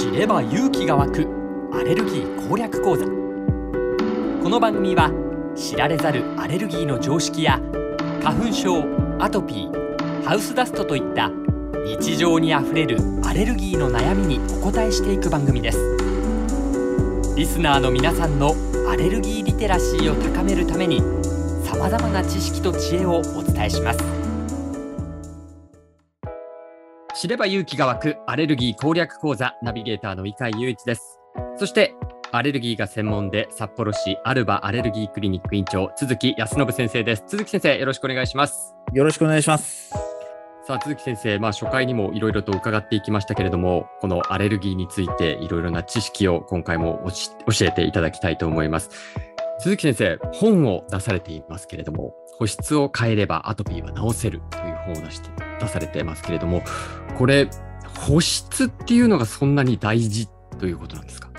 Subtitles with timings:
[0.00, 1.28] 知れば勇気が湧く
[1.74, 3.04] アレルギー攻略講座。
[3.04, 5.10] この番組は
[5.54, 7.60] 知られざるアレルギーの常識や
[8.22, 8.82] 花粉症
[9.18, 11.30] アトピーハウスダストといった
[11.84, 15.78] 日常にあふれるアレルギーの悩みにお答えしていく番組です。
[17.36, 18.54] リスナーの皆さんの
[18.88, 21.02] アレルギーリテラシーを高めるために
[21.62, 24.19] さまざまな知識と知恵をお伝えします。
[27.20, 31.20] 知れば勇気が湧くアレルギー攻略講座ナビゲーターの井海雄一です。
[31.58, 31.92] そして
[32.32, 37.24] アレルギーが専門で札幌市アルバアレルギークリニック院長鈴木康信先生です。
[37.26, 38.74] 鈴木先生よろしくお願いします。
[38.94, 39.90] よろしくお願いします。
[40.66, 48.88] さあ鈴木先生、まあ、初回にもいろいろと伺っていきましたけれどもこのアレルギーについていろいろな知識を今回も教えていただきたいと思います。
[49.58, 55.30] 鈴木先生本を出されていますけれども保湿を変えればアトピーは治せると本を出して
[55.60, 56.62] 出されてますけれども
[57.16, 57.48] これ
[57.98, 60.28] 保湿っていうのがそんなに大事
[60.58, 61.30] ということなんですか？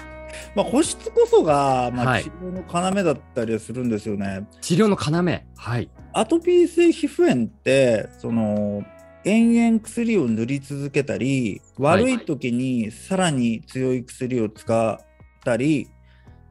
[0.54, 2.24] まあ、保湿こそが、まあ、はい。
[2.24, 4.46] 治療の要だったりはするんですよね。
[4.60, 5.40] 治療の要。
[5.56, 5.90] はい。
[6.14, 8.84] アトピー性皮膚炎って、その、
[9.24, 14.98] 延々薬を塗り続けたり、はい悪い時にさらに強い薬を使っ
[15.46, 15.90] たり、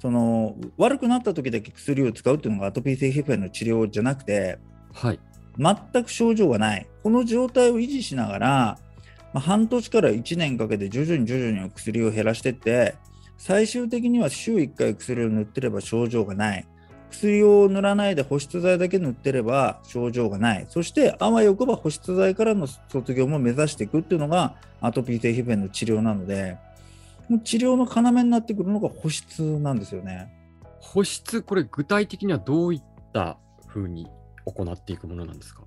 [0.01, 4.59] その悪くなった時だけ薬を使うっていうのがアトピー性皮膚炎の治療じゃなくて、
[4.95, 5.21] はい
[5.59, 6.87] 全く症状がない。
[7.03, 8.79] この状態を維持しながら、
[9.33, 12.97] まあ、半年から1年かけて徐々に徐々に薬を減らしていって、
[13.39, 16.67] 最終的には週1回薬を塗ってれば症状がない。
[17.11, 20.67] 薬を塗らないで保湿剤だけ塗ってれば症状がない。
[20.69, 26.59] そして、あわよくば保湿剤からの卒業も目指していくっていうのがアトピー性皮膚炎の治療なので、
[27.29, 30.33] もう治療の要になってくるのが保湿なんですよね。
[30.81, 34.09] 保湿これ具体的にはどういったふうに？
[34.45, 35.63] 行っていくものなんですか？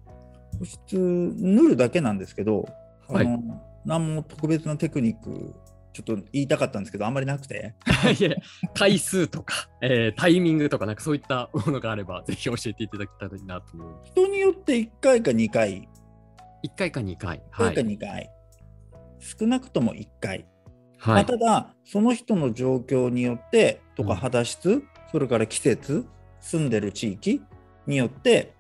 [0.60, 2.68] 保湿塗るだけなんですけど、
[3.08, 3.26] はい。
[3.26, 5.54] あの何も特別なテクニック
[5.94, 7.76] ちょっと言いたかったんですけどあんまりなくて。
[8.20, 8.32] いや
[8.74, 15.88] 回数とか、えータイミングとかなんかそういったものがあればぜひ教えていただけたらいいなと思う人によって1回か2回。
[16.66, 18.30] 1回か2回1回かはい、2回、
[19.20, 20.46] 少なくとも1回、
[21.06, 24.16] まあ、はいただその人の状況によってとかうん。
[24.18, 26.06] 肌質、それから季節
[26.40, 27.42] 住んでる地域
[27.86, 28.54] によって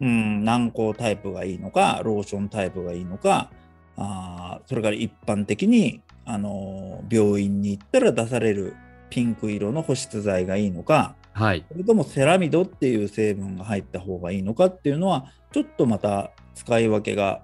[0.00, 3.50] うん軟膏タイプがいいのかローションタイプがいいのか
[3.96, 8.74] あーそれから一般的に、あのー病院に行ったら出される
[9.10, 11.64] ピンク色の保湿剤がいいのかはい。
[11.70, 17.42] それともセラミドっていう成分が入った方がいいのかっていうのはちょっとまた使い分けが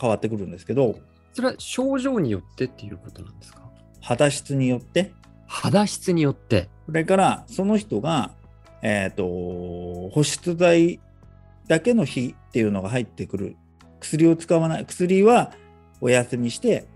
[0.00, 0.98] 変わってくるんですけど
[1.32, 3.62] それは症状によってっていうことなんですか？
[4.00, 5.12] 肌質によって。
[5.46, 6.68] 肌質によって。
[6.86, 8.32] それからその人が、
[8.82, 11.00] えー、と保湿剤
[11.68, 13.56] だけの日っていうのが入ってくる。
[14.00, 15.52] 薬を使わない薬は
[16.00, 16.86] お休みして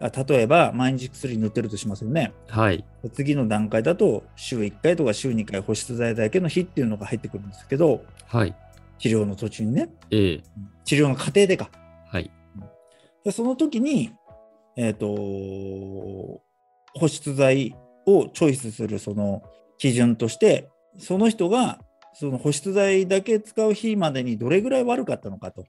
[0.00, 2.32] あ例えば毎日薬塗ってるとしますよね。
[2.48, 2.84] はい。
[3.12, 8.54] 次の段階だと週1回とか週2回保湿剤だけの日っていうのが入ってくるんですけどはい。
[8.98, 9.88] 治療の途中にね。
[10.10, 10.42] ええ。
[10.84, 11.70] 治療の過程でか。
[12.06, 12.30] はい。
[13.24, 14.12] でその時に
[14.76, 15.06] えっ、と
[16.94, 17.74] 保湿剤
[18.06, 19.42] をチョイスするその
[19.78, 20.68] 基準として
[20.98, 21.80] その人が
[22.14, 25.64] その保湿剤だけ使う日までにどれぐらい悪かったのかと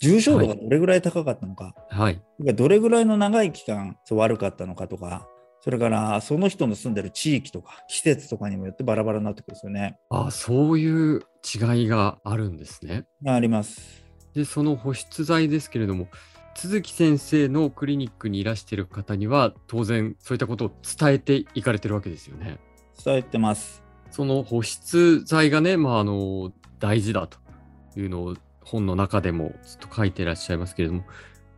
[0.00, 5.28] 重症度がどれぐらい高かったのか、はいどれぐらいの長い期間そう悪かったのかとか
[5.60, 9.96] それからその人の住んでる地域とか季節とかにもよってバラバラになってくるんですよね。
[10.10, 14.04] あそういう違いがあるんですねあります。
[14.34, 16.08] でその保湿剤ですけれども
[16.54, 22.58] 鈴木先生のクリニックにいらしている方には当然そういったことを伝えていかれてるわけですよね。
[23.04, 23.83] 伝えてます。
[24.14, 27.38] その保湿剤がね、まあ、あの大事だと
[27.96, 31.02] いうのを本の中でもずっと書いてらっしゃいますけれども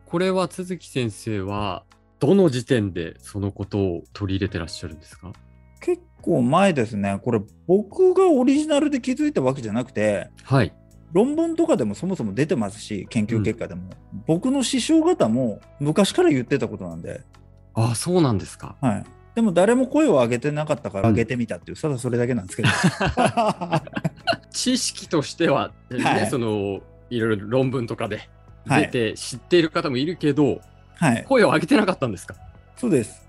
[0.06, 1.84] これは鈴木先生は
[2.18, 5.34] どの時点でそのことを取り入れてらっしゃるんですか？
[5.82, 7.20] 結構前ですね。
[7.22, 10.72] これ僕がオリジナルで気づいたわけじゃなくてはい。
[11.12, 13.90] 論文とかでもそもそも出てますし研究結果でも、
[14.26, 17.20] 僕の師匠方も昔から言ってたことなんで、
[17.74, 18.76] あそうなんですか。
[18.80, 19.04] はい、
[19.36, 21.14] でも誰も声を上げてなかったからうん。
[21.14, 22.68] 上げてみたっていう、ただそれだけなんですけど。
[24.50, 26.26] 知識としては、ねはい。
[26.28, 26.80] その
[27.10, 28.28] いろいろ論文とかで
[28.66, 28.82] はい。
[28.90, 30.60] 出て知っている方もいるけど、
[30.96, 31.24] はい。
[31.28, 32.34] 声を上げてなかったんですか？
[32.76, 33.28] そうです。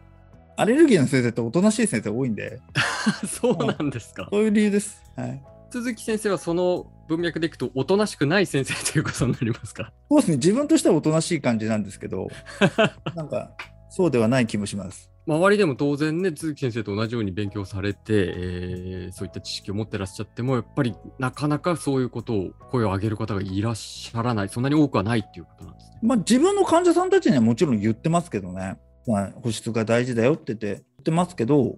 [0.55, 2.61] アレルギーの先生っておとなしい先生多いんで。
[3.27, 4.29] そうなんですか。
[4.31, 9.91] そういう理由です、はい、鈴木先生はその文脈でいくとおとなしくない先生ということになりますか？
[10.09, 10.37] そうですね。
[10.37, 12.29] 自分としてはおとなしい感じなんですけど。
[13.13, 13.51] なんか
[13.97, 25.99] そうではない気もします周りでも当然ね、鈴木先生と同じように勉強されて、えーそういった知識を持ってらっしゃっても、やっぱりなかなかそういうことを声を上げる方がいらっしゃらない、そんなに多くはないっていうことなんですね。
[26.03, 28.77] まあ自分の患者さんたちにはもちろん言ってますけどね
[29.07, 31.75] まあ、保湿が大事だよって言って言ってますけど、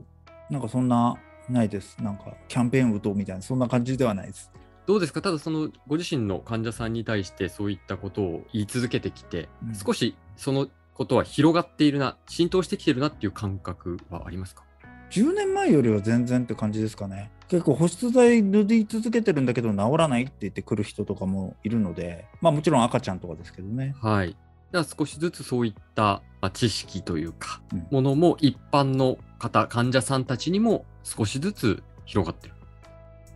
[0.49, 1.15] なんかそんな
[1.47, 1.97] ないです。
[2.03, 4.51] なんかキャンペーン打とうみたいな、そんな感じではないです。
[4.85, 5.21] どうですか？
[5.21, 10.67] ただそのご自身の患者さんに対してそういったことを言い続けてきて、うん少しその
[10.99, 14.65] ことは広がっているな浸透してきてるなっていう感覚はありますか
[15.11, 17.31] ？10年前よりは全然って感じですかね。
[17.47, 23.95] 結構保湿剤塗り続けてるんだけど治らないって言ってくる人とかもいるので、まあもちろん赤ちゃんとかですけどね。
[24.01, 24.35] はい。
[24.73, 32.53] では少しずつそういったまあ知識というか、うんものも一般の方、患者さんたちにも少しずつ広がってる。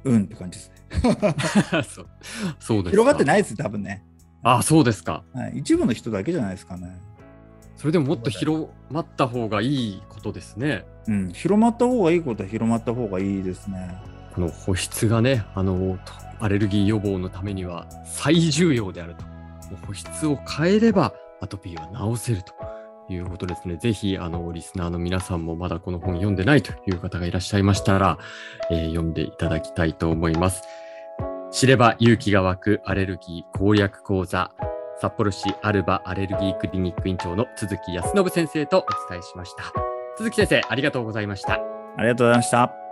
[0.04, 0.76] うんって感じですね。
[1.88, 2.08] そう
[2.60, 2.90] そうですか。
[2.90, 4.04] 広がってないです、多分ね。
[4.44, 5.24] あそうですか。
[5.34, 7.00] はい、一部の人だけじゃないですかね。
[7.84, 10.86] それでももっと広まった方がいいことですね。
[11.06, 13.98] うん、広まった方がいいことは広まった方がいいですね。
[14.34, 19.26] この保湿がね、あの、とアレルギー予防のためには最重要であると。
[19.86, 22.54] 保湿を変えればアトピーは治せると
[23.12, 23.76] いうことですね。
[23.76, 28.18] ぜひ、あの、リスナーの皆さんもまだこの本読んでないという方がいらっしゃいましたら、
[28.72, 30.64] えー読んでいただきたいと思います。
[31.52, 34.54] 知れば勇気が湧くアレルギー攻略講座。
[35.04, 39.66] 札幌市アルバアレルギークリニック院長の鈴木康信先生とお伝えしました。
[40.16, 41.56] 鈴木先生、ありがとうございました。
[41.98, 42.83] ありがとうございました。